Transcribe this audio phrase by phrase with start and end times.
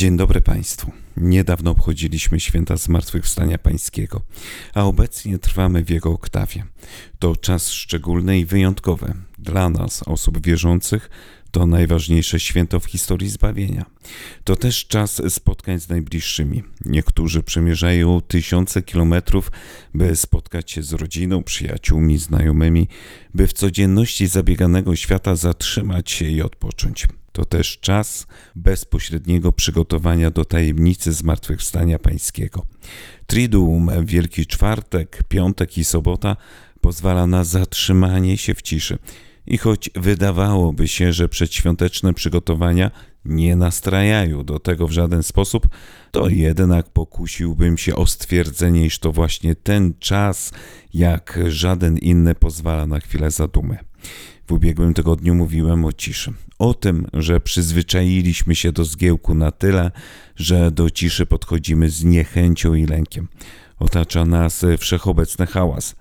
[0.00, 0.92] Dzień dobry Państwu.
[1.16, 4.22] Niedawno obchodziliśmy święta Zmartwychwstania Pańskiego,
[4.74, 6.64] a obecnie trwamy w jego oktawie.
[7.18, 9.14] To czas szczególny i wyjątkowy.
[9.38, 11.10] Dla nas, osób wierzących,
[11.50, 13.84] to najważniejsze święto w historii zbawienia.
[14.44, 16.62] To też czas spotkań z najbliższymi.
[16.84, 19.50] Niektórzy przemierzają tysiące kilometrów,
[19.94, 22.88] by spotkać się z rodziną, przyjaciółmi, znajomymi,
[23.34, 27.06] by w codzienności zabieganego świata zatrzymać się i odpocząć.
[27.32, 28.26] To też czas
[28.56, 32.66] bezpośredniego przygotowania do tajemnicy zmartwychwstania pańskiego.
[33.26, 36.36] Triduum, Wielki Czwartek, Piątek i Sobota
[36.80, 38.98] pozwala na zatrzymanie się w ciszy.
[39.50, 42.90] I choć wydawałoby się, że przedświąteczne przygotowania
[43.24, 45.68] nie nastrajają do tego w żaden sposób,
[46.10, 50.52] to jednak pokusiłbym się o stwierdzenie, iż to właśnie ten czas,
[50.94, 53.78] jak żaden inny, pozwala na chwilę zadumy.
[54.46, 56.32] W ubiegłym tygodniu mówiłem o ciszy.
[56.58, 59.90] O tym, że przyzwyczailiśmy się do zgiełku na tyle,
[60.36, 63.28] że do ciszy podchodzimy z niechęcią i lękiem.
[63.78, 65.96] Otacza nas wszechobecny hałas.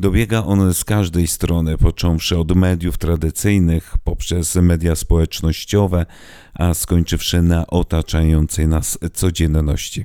[0.00, 6.06] Dobiega on z każdej strony, począwszy od mediów tradycyjnych, poprzez media społecznościowe,
[6.54, 10.04] a skończywszy na otaczającej nas codzienności.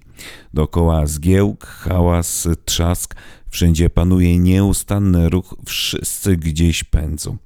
[0.53, 3.15] Dokoła zgiełk, hałas, trzask,
[3.49, 7.37] wszędzie panuje nieustanny ruch, wszyscy gdzieś pędzą.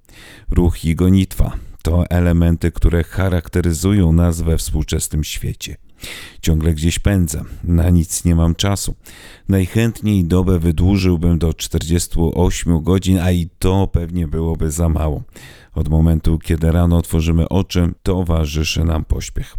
[0.50, 5.78] Ruch i gonitwa to elementy, które charakteryzują nas we współczesnym świecie.
[6.42, 8.96] Ciągle gdzieś pędzę, na nic nie mam czasu.
[9.50, 15.24] Najchętniej dobę wydłużyłbym do 48 godzin, a i to pewnie byłoby za mało.
[15.76, 19.56] Od momentu, kiedy rano otworzymy oczy, towarzyszy nam pośpiech.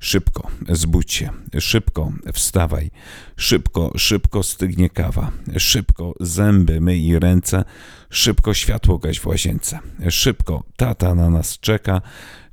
[0.00, 2.90] Szybko, zbudź się, szybko, wstawaj,
[3.36, 7.64] szybko, szybko stygnie kawa, szybko zęby myj ręce,
[8.10, 9.78] szybko światło gaś w łazience,
[10.10, 12.02] szybko tata na nas czeka,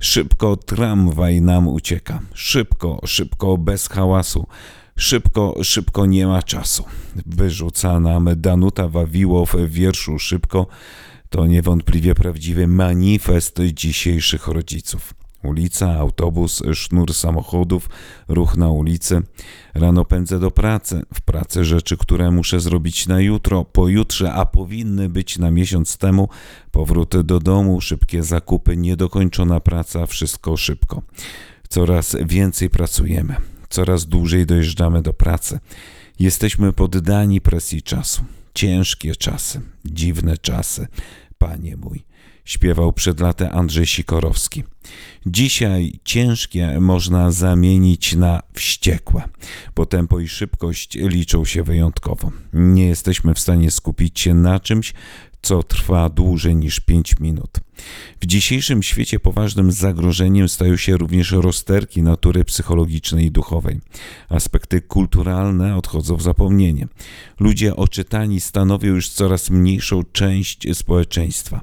[0.00, 4.46] szybko tramwaj nam ucieka, szybko, szybko, bez hałasu,
[4.98, 6.84] Szybko, szybko nie ma czasu.
[7.26, 10.66] Wyrzuca nam Danuta Wawiłow w wierszu Szybko,
[11.30, 15.14] to niewątpliwie prawdziwy manifest dzisiejszych rodziców.
[15.42, 17.88] Ulica, autobus, sznur samochodów,
[18.28, 19.22] ruch na ulicy.
[19.74, 21.02] Rano pędzę do pracy.
[21.14, 26.28] W pracy rzeczy, które muszę zrobić na jutro, pojutrze, a powinny być na miesiąc temu.
[26.70, 31.02] Powrót do domu, szybkie zakupy, niedokończona praca, wszystko szybko.
[31.68, 33.36] Coraz więcej pracujemy,
[33.68, 35.58] coraz dłużej dojeżdżamy do pracy.
[36.18, 38.24] Jesteśmy poddani presji czasu.
[38.56, 40.86] Ciężkie czasy, dziwne czasy,
[41.38, 42.04] panie mój,
[42.44, 44.64] śpiewał przed laty Andrzej Sikorowski.
[45.26, 49.22] Dzisiaj ciężkie można zamienić na wściekłe,
[49.74, 52.32] bo tempo i szybkość liczą się wyjątkowo.
[52.52, 54.94] Nie jesteśmy w stanie skupić się na czymś,
[55.46, 57.50] co trwa dłużej niż 5 minut.
[58.20, 63.80] W dzisiejszym świecie poważnym zagrożeniem stają się również rozterki natury psychologicznej i duchowej.
[64.28, 66.88] Aspekty kulturalne odchodzą w zapomnienie.
[67.40, 71.60] Ludzie oczytani stanowią już coraz mniejszą część społeczeństwa.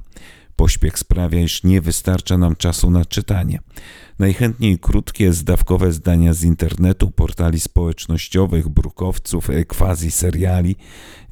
[0.55, 3.59] Pośpiech sprawia, iż nie wystarcza nam czasu na czytanie.
[4.19, 10.75] Najchętniej krótkie, zdawkowe zdania z internetu, portali społecznościowych, brukowców, quasi seriali.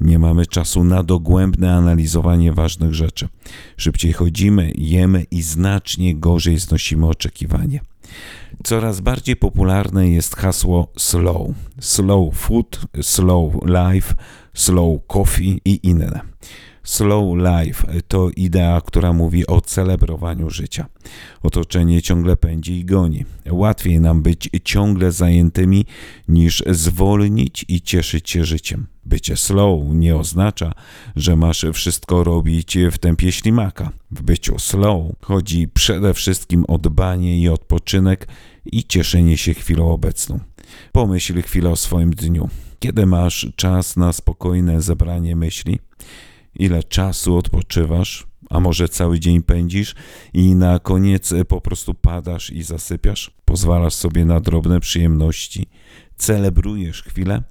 [0.00, 3.28] Nie mamy czasu na dogłębne analizowanie ważnych rzeczy.
[3.76, 7.80] Szybciej chodzimy, jemy i znacznie gorzej znosimy oczekiwanie.
[8.64, 11.48] Coraz bardziej popularne jest hasło slow.
[11.80, 14.14] Slow food, slow life,
[14.54, 16.20] slow coffee i inne.
[16.84, 20.86] Slow life to idea, która mówi o celebrowaniu życia.
[21.42, 23.24] Otoczenie ciągle pędzi i goni.
[23.50, 25.84] Łatwiej nam być ciągle zajętymi
[26.28, 28.86] niż zwolnić i cieszyć się życiem.
[29.04, 30.72] Bycie slow nie oznacza,
[31.16, 33.90] że masz wszystko robić w tempie ślimaka.
[34.10, 38.28] W byciu slow chodzi przede wszystkim o dbanie i odpoczynek
[38.64, 40.40] i cieszenie się chwilą obecną.
[40.92, 42.48] Pomyśl chwilę o swoim dniu.
[42.78, 45.78] Kiedy masz czas na spokojne zebranie myśli?
[46.54, 49.94] Ile czasu odpoczywasz, a może cały dzień pędzisz
[50.34, 55.66] i na koniec po prostu padasz i zasypiasz, pozwalasz sobie na drobne przyjemności,
[56.16, 57.42] celebrujesz chwilę.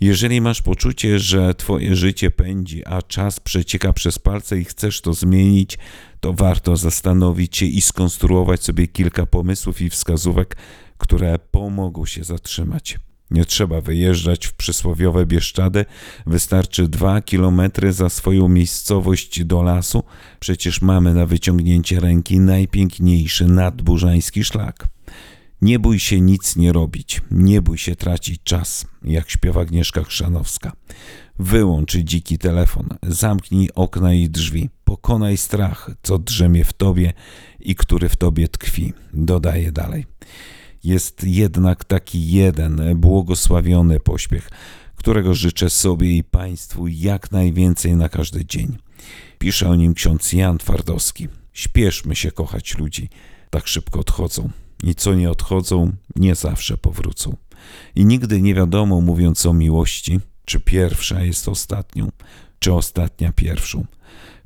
[0.00, 5.14] Jeżeli masz poczucie, że twoje życie pędzi, a czas przecieka przez palce i chcesz to
[5.14, 5.78] zmienić,
[6.20, 10.56] to warto zastanowić się i skonstruować sobie kilka pomysłów i wskazówek,
[10.98, 12.98] które pomogą się zatrzymać.
[13.32, 15.84] Nie trzeba wyjeżdżać w przysłowiowe Bieszczady,
[16.26, 20.02] wystarczy dwa kilometry za swoją miejscowość do lasu,
[20.40, 24.88] przecież mamy na wyciągnięcie ręki najpiękniejszy nadburzański szlak.
[25.62, 30.72] Nie bój się nic nie robić, nie bój się tracić czas, jak śpiewa Agnieszka Chrzanowska.
[31.38, 37.12] Wyłącz dziki telefon, zamknij okna i drzwi, pokonaj strach, co drzemie w tobie
[37.60, 38.92] i który w tobie tkwi.
[39.12, 40.06] Dodaje dalej.
[40.84, 44.50] Jest jednak taki jeden błogosławiony pośpiech,
[44.96, 48.76] którego życzę sobie i Państwu jak najwięcej na każdy dzień.
[49.38, 51.28] Pisze o nim ksiądz Jan Twardowski.
[51.52, 53.08] Śpieszmy się kochać ludzi,
[53.50, 54.50] tak szybko odchodzą.
[54.82, 57.36] I co nie odchodzą, nie zawsze powrócą.
[57.94, 62.10] I nigdy nie wiadomo, mówiąc o miłości, czy pierwsza jest ostatnią,
[62.58, 63.86] czy ostatnia pierwszą.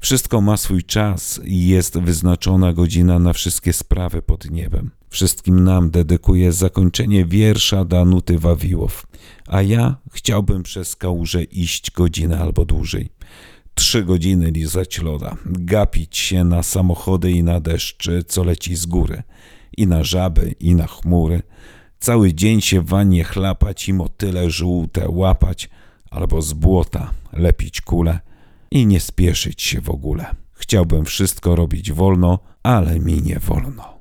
[0.00, 4.90] Wszystko ma swój czas i jest wyznaczona godzina na wszystkie sprawy pod niebem.
[5.16, 9.06] Wszystkim nam dedykuję zakończenie wiersza Danuty Wawiłow,
[9.46, 13.08] a ja chciałbym przez kałużę iść godzinę albo dłużej.
[13.74, 19.22] Trzy godziny lizać loda, gapić się na samochody i na deszcz, co leci z góry,
[19.76, 21.42] i na żaby, i na chmury.
[21.98, 25.70] Cały dzień się w wannie chlapać i motyle żółte łapać,
[26.10, 28.20] albo z błota lepić kule
[28.70, 30.34] i nie spieszyć się w ogóle.
[30.52, 33.95] Chciałbym wszystko robić wolno, ale mi nie wolno.